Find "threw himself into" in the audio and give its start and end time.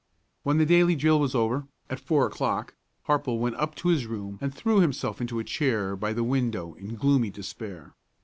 4.51-5.37